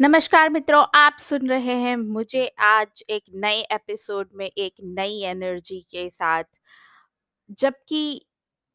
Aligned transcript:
नमस्कार 0.00 0.48
मित्रों, 0.50 0.84
आप 0.94 1.16
सुन 1.20 1.48
रहे 1.48 1.74
हैं 1.74 1.96
मुझे 1.96 2.46
आज 2.58 3.02
एक 3.10 3.22
नए 3.34 3.60
एपिसोड 3.72 4.28
में 4.34 4.46
एक 4.46 4.74
नई 4.84 5.22
एनर्जी 5.22 5.80
के 5.90 6.08
साथ। 6.10 6.44
जबकि 7.50 8.26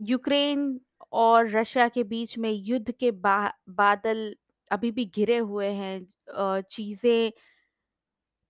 यूक्रेन 0.02 0.80
और 1.12 1.50
रशिया 1.50 1.88
के 1.88 2.04
बीच 2.04 2.38
में 2.38 2.52
युद्ध 2.52 2.92
के 2.92 3.12
बा 3.12 3.38
बादल 3.70 4.36
अभी 4.72 4.92
भी 4.92 5.06
घिरे 5.06 5.38
हुए 5.38 5.68
हैं 5.68 6.62
चीज़ें 6.62 7.32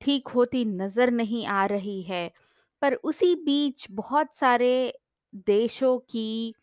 ठीक 0.01 0.27
होती 0.27 0.65
नज़र 0.65 1.11
नहीं 1.11 1.45
आ 1.45 1.65
रही 1.65 2.01
है। 2.01 2.31
पर 2.81 2.93
उसी 2.93 3.35
बीच 3.35 3.87
बहुत 3.91 4.33
सारे 4.33 4.73
देशों 5.47 5.97
की 5.99 6.53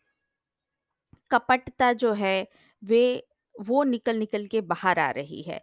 कपटता 1.31 1.93
जो 1.93 2.13
है 2.13 2.47
वे 2.83 3.27
वो 3.55 3.83
निकल-निकल 3.83 4.45
के 4.45 4.61
बाहर 4.61 4.99
आ 4.99 5.09
रही 5.11 5.41
है। 5.41 5.61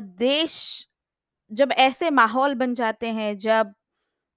देश 0.00 0.54
जब 1.50 1.72
ऐसे 1.78 2.10
माहौल 2.10 2.54
बन 2.54 2.74
जाते 2.74 3.08
हैं, 3.10 3.36
जब 3.38 3.74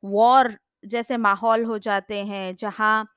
वॉर 0.04 0.58
जैसे 0.86 1.18
माहौल 1.20 1.66
हो 1.66 1.78
जाते 1.80 2.24
हैं, 2.26 2.56
जहाँ 2.56 3.08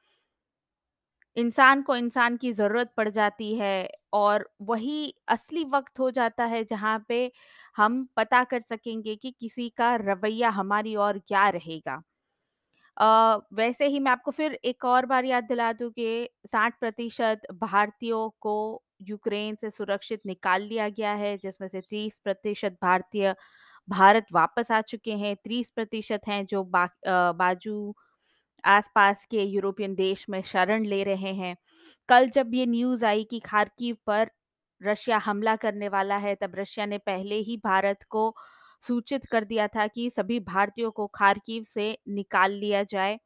इंसान 1.36 1.82
को 1.82 1.94
इंसान 1.96 2.36
की 2.36 2.52
ज़रूरत 2.52 2.92
पड़ 2.96 3.08
जाती 3.08 3.54
है 3.54 3.88
और 4.12 4.48
वही 4.62 5.12
असली 5.28 5.64
वक़्त 5.66 5.98
हो 5.98 6.10
जाता 6.10 6.44
है 6.46 6.62
जहाँ 6.64 6.98
पे 7.08 7.30
हम 7.76 8.04
पता 8.16 8.42
कर 8.44 8.60
सकेंगे 8.62 9.14
कि 9.16 9.30
किसी 9.40 9.68
का 9.76 9.94
रवैया 9.98 10.48
हमारी 10.50 10.94
ओर 10.98 11.18
क्या 11.28 11.48
रहेगा। 11.48 12.00
अ, 12.96 13.38
वैसे 13.54 13.86
ही 13.86 13.98
मैं 14.00 14.12
आपको 14.12 14.30
फिर 14.32 14.54
एक 14.64 14.84
और 14.86 15.06
बार 15.06 15.24
याद 15.24 15.44
दिला 15.44 15.72
दूँ 15.74 15.90
कि 15.92 16.28
60% 16.46 17.46
भारतीयों 17.54 18.28
को 18.40 18.56
यूक्रेन 19.00 19.54
से 19.56 19.70
सुरक्षित 19.70 20.20
निकाल 20.26 20.62
लिया 20.62 20.88
गया 20.90 21.12
है, 21.14 21.36
जिसमें 21.38 21.68
से 21.68 21.80
30% 21.82 22.76
भारतीय 22.82 23.34
भारत 23.88 24.26
वापस 24.32 24.70
आ 24.72 24.80
चुके 24.82 25.12
हैं, 25.14 25.36
30% 25.44 26.28
हैं 26.28 26.44
जो 26.46 26.64
बा 26.66 26.88
बाजू 27.34 27.94
आस-पास 28.64 29.24
के 29.30 29.42
यूरोपियन 29.44 29.94
देश 29.94 30.24
में 30.30 30.40
शरण 30.42 30.84
ले 30.86 31.02
रहे 31.04 31.32
हैं। 31.34 31.56
कल 32.08 32.28
जब 32.30 32.54
ये 32.54 32.66
न्यूज़ 32.66 33.04
आई 33.06 33.24
कि 33.24 33.40
खार्किव 33.40 33.96
पर 34.06 34.30
रशिया 34.80 35.18
हमला 35.18 35.56
करने 35.56 35.88
वाला 35.88 36.16
है, 36.16 36.34
तब 36.34 36.52
रशिया 36.56 36.86
ने 36.86 36.98
पहले 37.00 37.36
ही 37.40 37.56
भारत 37.64 38.02
को 38.10 38.34
सूचित 38.82 39.26
कर 39.26 39.44
दिया 39.44 39.66
था 39.68 39.86
कि 39.86 40.10
सभी 40.10 40.38
भारतीयों 40.42 40.90
को 40.90 41.06
खार्किव 41.14 41.64
से 41.64 41.96
निकाल 42.08 42.52
लिया 42.54 42.82
जाए। 42.84 43.18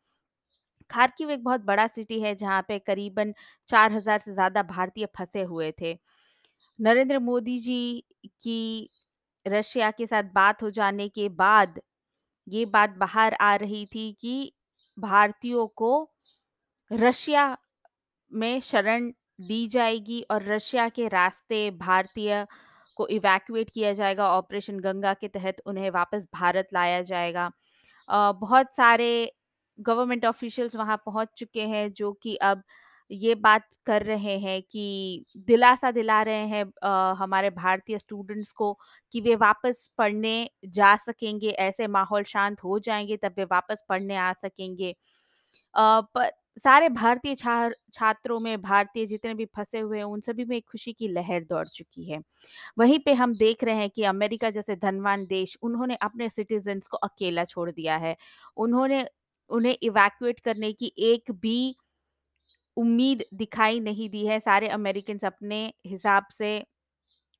खार्किव 0.95 1.31
एक 1.31 1.45
बहुत 1.45 1.61
बड़ा 1.65 1.87
सिटी 1.89 2.21
है, 2.21 2.35
जहाँ 2.37 2.63
पे 2.69 2.79
करीबन 2.81 3.35
4000 3.69 4.19
से 4.21 4.33
ज़्यादा 4.35 4.63
भारतीय 4.65 5.07
फंसे 5.17 5.43
हुए 5.45 5.73
थे। 5.81 5.99
नरेंद्र 6.79 7.19
मोदी 7.21 7.59
जी 7.61 8.05
की 8.43 8.89
रशिया 9.47 9.91
के 9.93 10.07
साथ 10.07 10.25
बात 10.35 10.63
हो 10.63 10.71
जाने 10.73 11.09
के 11.11 11.29
बाद 11.37 11.81
ये 12.47 12.65
बात 12.69 12.91
बाहर 12.99 13.35
आ 13.37 13.55
रही 13.57 13.85
थी 13.87 14.13
कि 14.21 14.53
भारतीयों 14.99 15.67
को 15.77 15.93
रशिया 16.91 17.57
में 18.33 18.61
शरण 18.63 19.11
दी 19.41 19.67
जाएगी 19.69 20.21
और 20.31 20.43
रशिया 20.45 20.89
के 20.91 21.09
रास्ते 21.09 21.71
भारतीय 21.79 22.47
को 22.99 23.07
इवैक्यूएट 23.11 23.71
किया 23.71 23.93
जाएगा 23.95 24.29
ऑपरेशन 24.31 24.79
गंगा 24.81 25.15
के 25.15 25.29
तहत 25.29 25.63
उन्हें 25.67 25.91
वापस 25.91 26.29
भारत 26.35 26.69
लाया 26.75 27.01
जाएगा। 27.05 27.51
बहुत 28.09 28.75
सारे 28.75 29.11
गवर्नमेंट 29.79 30.25
ऑफिशियल्स 30.27 30.77
वहाँ 30.77 30.97
पहुँच 31.07 31.29
चुके 31.37 31.63
हैं 31.69 31.93
जो 31.95 32.13
कि 32.23 32.35
अब 32.45 32.63
ये 33.11 33.35
बात 33.37 33.65
कर 33.87 34.03
रहे 34.03 34.37
हैं 34.39 34.61
कि 34.65 35.25
दिलासा 35.39 35.91
दिला 35.91 36.21
रहे 36.23 36.47
हैं 36.49 36.65
अ, 36.83 37.15
हमारे 37.19 37.51
भारतीय 37.53 37.99
स्टूडेंट्स 37.99 38.53
को 38.53 38.73
कि 39.15 39.21
वे 39.21 39.35
वापस 39.37 39.89
पढ़ने 39.99 40.49
जा 40.69 40.95
सकेंगे, 40.99 41.49
ऐसे 41.51 41.87
माहौल 41.89 42.23
शांत 42.27 42.65
हो 42.65 42.79
जाएँगे 42.81 43.17
तब 43.17 43.35
वे 43.39 43.45
वापस 43.47 43.85
पढ़ने 43.89 44.17
आ 44.19 44.33
सकेंगे। 44.35 44.95
अ, 45.75 46.01
पर 46.15 46.31
सारे 46.59 46.89
भारतीय 46.91 47.35
छा 47.35 47.71
छात्रों 47.95 48.39
में 48.41 48.61
भारतीय 48.63 49.07
जितने 49.07 49.35
भी 49.35 49.45
फंसे 49.49 49.81
हुए 49.81 49.97
हैं, 49.99 50.05
उन 50.05 50.21
सभी 50.21 50.45
में 50.45 50.57
एक 50.57 50.65
खुशी 50.69 50.93
की 50.95 51.09
लहर 51.09 51.45
दौड़ 51.45 51.67
चुकी 51.69 52.05
है। 52.07 52.21
वहीं 52.79 52.99
पे 53.01 53.15
हम 53.15 53.35
देख 53.37 53.65
रहे 53.65 53.77
हैं 53.77 53.91
कि 53.91 54.05
अमेरिका 54.07 54.51
जैसे 54.51 54.77
धनवान 54.79 55.27
देश, 55.27 55.57
उन्होंने 55.63 55.97
अपने 56.03 56.29
सिटीजन्स 56.31 56.87
को 56.89 56.97
अकेला 56.99 57.45
छोड़ 57.47 57.71
दिया 57.71 57.97
है। 57.99 58.17
उन्होंने 58.59 59.05
उन्हें 59.51 59.77
इवैक्यूएट 59.83 60.41
करने 60.41 60.73
की 60.75 60.93
एक 61.07 61.31
भी 61.43 61.75
उम्मीद 62.77 63.25
दिखाई 63.35 63.81
नहीं 63.81 64.09
दी 64.11 64.25
है। 64.27 64.39
सारे 64.41 64.69
अमेरिकन 64.71 65.19
अपने 65.27 65.63
हिसाब 65.87 66.27
से 66.33 66.57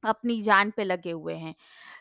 अपनी 0.03 0.41
जान 0.43 0.71
पे 0.77 0.85
लगे 0.85 1.11
हुए 1.13 1.35
हैं। 1.37 1.55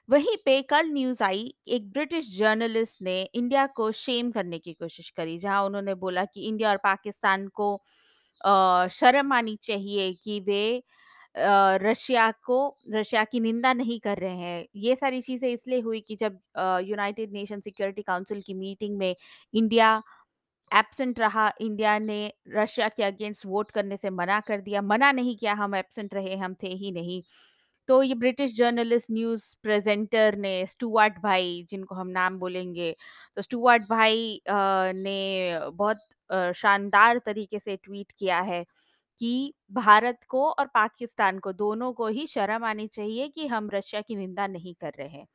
वहीं 0.10 0.38
पे 0.46 0.62
कल 0.64 0.88
न्यूज़ 0.90 1.24
आई, 1.24 1.54
एक 1.70 1.90
ब्रिटिश 1.92 2.30
जर्नलिस्ट 2.38 3.02
ने 3.04 3.22
इंडिया 3.26 3.66
को 3.78 3.92
शेम 3.94 4.32
करने 4.32 4.60
की 4.60 4.74
कोशिश 4.76 5.10
करी, 5.12 5.38
जहाँ 5.40 5.64
उन्होंने 5.66 5.96
बोला 5.98 6.26
कि 6.26 6.48
इंडिया 6.48 6.70
और 6.70 6.78
पाकिस्तान 6.86 7.48
को 7.54 7.70
शर्म 8.92 9.34
आनी 9.34 9.56
चाहिए 9.64 10.12
कि 10.24 10.40
वे 10.42 10.84
रशिया 11.36 12.30
को 12.46 12.58
रशिया 12.94 13.24
की 13.24 13.40
निंदा 13.40 13.74
नहीं 13.74 14.00
कर 14.00 14.18
रहे 14.18 14.36
हैं। 14.38 14.66
ये 14.78 14.96
सारी 14.96 15.22
चीज़ें 15.22 15.50
इसलिए 15.50 15.80
हुई 15.82 16.00
कि 16.02 16.16
जब 16.16 16.40
यूनाइटेड 16.86 17.32
नेशन 17.34 17.60
सिक्योरिटी 17.62 18.02
काउंसिल 18.04 18.42
की 18.42 18.54
मीटिंग 18.56 18.98
में 18.98 19.14
इंडिया 19.54 20.02
एब्सेंट 20.72 21.20
रहा, 21.20 21.52
इंडिया 21.62 21.98
ने 22.00 22.34
रशिया 22.50 22.88
के 22.90 23.04
अगेंस्ट 23.04 23.46
वोट 23.46 23.72
करने 23.72 23.98
से 23.98 24.10
मना 24.12 24.40
कर 24.42 24.62
दिया। 24.62 24.82
मना 24.84 25.12
नहीं 25.12 25.36
किया, 25.38 25.54
हम 25.56 25.76
एब्सेंट 25.76 26.14
रहे, 26.14 26.36
हम 26.38 26.54
थे 26.64 26.68
ही 26.76 26.92
नहीं। 26.92 27.22
तो 27.90 28.02
ये 28.04 28.16
ब्रिटिश 28.16 28.56
जर्नलिस्ट 28.58 29.12
न्यूज़ 29.12 29.56
प्रेज़ेंटर 29.64 30.36
ने 30.38 30.66
स्टुअर्ट 30.68 31.20
भाई 31.24 31.66
जिनको 31.70 31.96
हम 31.96 32.08
नाम 32.10 32.38
बोलेंगे, 32.40 32.92
तो 33.38 33.42
स्टुअर्ट 33.42 33.84
भाई 33.90 34.42
ने 34.50 35.60
बहुत 35.74 36.00
शानदार 36.58 37.18
तरीके 37.26 37.60
से 37.60 37.76
ट्वीट 37.78 38.12
किया 38.20 38.40
है 38.42 38.64
कि 39.22 39.54
भारत 39.74 40.20
को 40.30 40.46
और 40.52 40.68
पाकिस्तान 40.70 41.40
को 41.40 41.54
दोनों 41.54 41.92
को 41.94 42.08
ही 42.10 42.26
शर्म 42.28 42.64
आनी 42.66 42.88
चाहिए 42.90 43.28
कि 43.30 43.48
हम 43.48 43.70
रशिया 43.74 44.02
की 44.02 44.16
निंदा 44.16 44.48
नहीं 44.48 44.74
कर 44.76 44.94
रहे 45.00 45.08
हैं। 45.10 45.26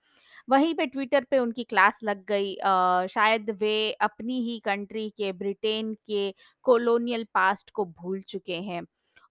वहीं 0.48 0.74
पे 0.74 0.86
ट्विटर 0.86 1.24
पे 1.24 1.38
उनकी 1.38 1.64
क्लास 1.64 2.00
लग 2.04 2.24
गई 2.26 2.54
अ, 2.56 3.06
शायद 3.10 3.50
वे 3.60 3.92
अपनी 4.02 4.40
ही 4.44 4.58
कंट्री 4.60 5.08
के 5.12 5.32
ब्रिटेन 5.34 5.94
के 6.06 6.30
कॉलोनियल 6.64 7.24
पास्ट 7.34 7.70
को 7.72 7.84
भूल 7.86 8.20
चुके 8.28 8.56
हैं। 8.62 8.82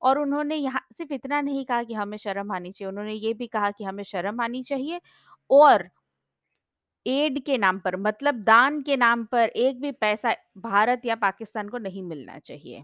और 0.02 0.20
उन्होंने 0.20 0.56
यहाँ 0.56 0.82
सिर्फ़ 0.94 1.14
इतना 1.14 1.42
नहीं 1.42 1.66
कहा 1.66 1.84
कि 1.84 1.94
हमें 1.96 2.18
शर्म 2.20 2.52
आनी 2.54 2.72
चाहिए, 2.72 2.90
उन्होंने 2.90 3.14
ये 3.16 3.34
भी 3.36 3.48
कहा 3.50 3.72
कि 3.72 3.84
हमें 3.84 4.04
शर्म 4.06 4.42
आनी 4.42 4.64
चाहिए 4.64 5.02
और 5.50 5.90
एड 7.06 7.40
के 7.42 7.58
नाम 7.58 7.80
पर 7.80 7.96
मतलब 8.00 8.36
दान 8.44 8.82
के 8.82 8.96
नाम 8.98 9.24
पर 9.26 9.50
एक 9.58 9.80
भी 9.82 9.92
पैसा 9.98 10.36
भारत 10.62 11.06
या 11.06 11.16
पाकिस्तान 11.18 11.70
को 11.70 11.78
नहीं 11.80 12.04
मिलना 12.04 12.38
चाहिए। 12.40 12.84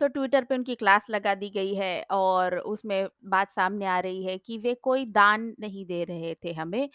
तो 0.00 0.06
ट्विटर 0.08 0.44
पे 0.44 0.54
उनकी 0.54 0.74
क्लास 0.74 1.06
लगा 1.10 1.34
दी 1.34 1.48
गई 1.50 1.74
है 1.74 2.02
और 2.12 2.56
उसमें 2.60 3.06
बात 3.26 3.50
सामने 3.50 3.86
आ 3.88 3.98
रही 4.00 4.24
है 4.24 4.36
कि 4.38 4.58
वे 4.58 4.74
कोई 4.82 5.04
दान 5.08 5.52
नहीं 5.60 5.84
दे 5.86 6.02
रहे 6.04 6.34
थे 6.44 6.52
हमें, 6.54 6.88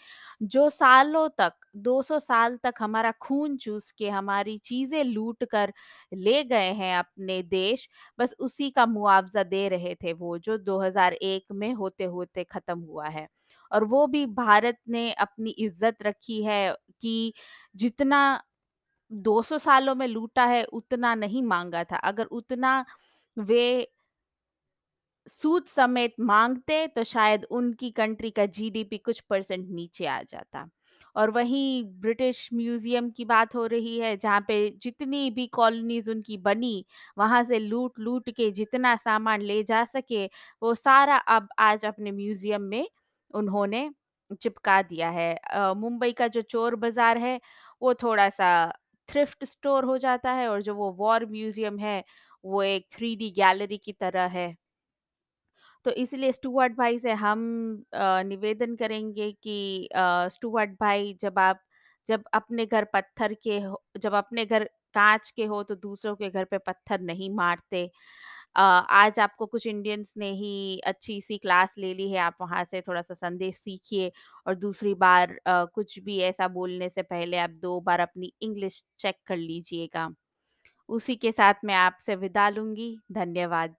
जो 0.44 0.68
सालों 0.70 1.28
तक 1.38 1.52
200 1.78 2.18
साल 2.20 2.56
तक 2.64 2.74
हमारा 2.80 3.12
खून 3.22 3.56
चूस 3.58 3.90
के 3.92 4.08
हमारी 4.10 4.56
चीज़ें 4.64 5.02
लूट 5.04 5.44
कर 5.46 5.72
ले 6.14 6.42
गए 6.44 6.72
हैं 6.74 6.96
अपने 6.98 7.42
देश, 7.44 7.88
बस 8.18 8.34
उसी 8.40 8.70
का 8.72 8.86
मुआवज़ा 8.88 9.42
दे 9.44 9.68
रहे 9.68 9.94
थे 9.96 10.12
वो 10.14 10.36
जो 10.40 10.58
2001 10.60 11.52
में 11.54 11.72
होते-होते 11.74 12.44
ख़त्म 12.46 12.78
हुआ 12.80 13.08
है। 13.08 13.26
और 13.70 13.84
वो 13.86 14.06
भी 14.06 14.24
भारत 14.28 14.76
ने 14.88 15.10
अपनी 15.14 15.50
इज़्ज़त 15.52 16.02
रखी 16.02 16.42
है 16.44 16.74
कि 17.02 17.32
जितना 17.74 18.18
200 19.12 19.58
सालों 19.58 19.94
में 19.94 20.06
लूटा 20.08 20.44
है 20.46 20.62
उतना 20.74 21.14
नहीं 21.16 21.42
मांगा 21.44 21.84
था। 21.84 21.96
अगर 21.98 22.24
उतना 22.32 22.84
वे 23.36 23.88
सूद 25.26 25.64
समेत 25.66 26.14
मांगते 26.20 26.86
तो 26.88 27.02
शायद 27.04 27.44
उनकी 27.52 27.90
कंट्री 27.92 28.30
का 28.30 28.46
जीडीपी 28.48 28.98
कुछ 28.98 29.20
परसेंट 29.30 29.66
नीचे 29.70 30.06
आ 30.06 30.20
जाता। 30.22 30.68
और 31.16 31.30
वहीं 31.30 31.84
ब्रिटिश 32.00 32.48
म्यूज़ियम 32.52 33.10
की 33.10 33.24
बात 33.24 33.54
हो 33.54 33.64
रही 33.66 33.98
है 33.98 34.16
जहाँ 34.16 34.40
पे 34.48 34.56
जितनी 34.82 35.30
भी 35.30 35.46
कॉलोनीज़ 35.54 36.10
उनकी 36.10 36.36
बनी, 36.38 36.84
वहाँ 37.18 37.42
से 37.44 37.58
लूट-लूट 37.58 38.30
के 38.30 38.50
जितना 38.52 38.94
सामान 38.96 39.40
ले 39.42 39.62
जा 39.64 39.84
सके, 39.86 40.24
वो 40.62 40.74
सारा 40.74 41.16
अब 41.16 41.48
आज 41.60 41.84
अपने 41.86 42.12
म्यूज़ियम 42.12 42.62
में 42.64 42.86
उन्होंने 43.30 43.88
चिपका 44.40 44.80
दिया 44.82 45.08
है। 45.10 45.34
मुंबई 45.76 46.12
का 46.12 46.28
जो 46.28 46.42
चोर 46.42 46.76
बाज़ार 46.76 47.18
है, 47.18 47.40
वो 47.82 47.94
थोड़ा-सा 47.94 48.72
थ्रिफ्ट 49.08 49.44
स्टोर 49.46 49.84
हो 49.84 49.98
जाता 50.00 50.32
है 50.32 50.48
और 50.48 50.62
जो 50.62 50.74
वो 50.76 50.90
वॉर 50.96 51.26
म्यूज़ियम 51.28 51.78
है, 51.80 52.02
वो 52.44 52.62
एक 52.64 52.86
थ्री 52.92 53.14
गैलरी 53.32 53.78
की 53.78 53.92
तरह 53.94 54.26
है। 54.32 54.54
तो 55.86 55.90
इसलिए 55.92 56.32
स्टुअर्ट 56.32 56.72
भाई 56.76 56.98
से 56.98 57.12
हम 57.16 57.40
निवेदन 58.26 58.74
करेंगे 58.76 59.30
कि 59.34 59.86
अ, 59.86 60.28
स्टुअर्ट 60.28 60.70
भाई 60.80 61.16
जब 61.22 61.38
आप 61.40 61.60
जब 62.08 62.22
अपने 62.34 62.66
घर 62.66 62.84
पत्थर 62.94 63.34
के 63.46 63.60
जब 63.98 64.14
अपने 64.14 64.44
घर 64.46 64.64
कांच 64.94 65.30
के 65.32 65.44
हो 65.46 65.62
तो 65.64 65.74
दूसरों 65.76 66.14
के 66.16 66.28
घर 66.30 66.44
पे 66.44 66.58
पत्थर 66.60 67.00
नहीं 67.02 67.30
मारते। 67.32 67.88
आज 68.56 69.18
आपको 69.20 69.46
कुछ 69.46 69.66
इंडियंस 69.66 70.12
ने 70.16 70.30
ही 70.34 70.78
अच्छी-सी 70.86 71.38
क्लास 71.38 71.74
ले 71.78 71.92
ली 71.94 72.10
है, 72.10 72.18
आप 72.20 72.36
वहाँ 72.40 72.64
से 72.66 72.80
थोड़ा-सा 72.82 73.14
संदेश 73.14 73.56
सीखिए 73.58 74.10
और 74.46 74.54
दूसरी 74.56 74.94
बार 74.96 75.32
अ, 75.46 75.64
कुछ 75.66 75.98
भी 76.00 76.18
ऐसा 76.22 76.48
बोलने 76.50 76.88
से 76.90 77.02
पहले 77.04 77.38
आप 77.38 77.50
दो 77.62 77.80
बार 77.82 78.00
अपनी 78.00 78.32
इंग्लिश 78.42 78.82
चेक 78.98 79.16
कर 79.26 79.36
लीजिएगा। 79.38 80.08
उसी 80.88 81.16
के 81.18 81.32
साथ 81.32 81.64
मैं 81.64 81.74
आपसे 81.76 82.16
विदा 82.16 82.48
लूँगी 82.50 82.96
धन्यवाद। 83.12 83.76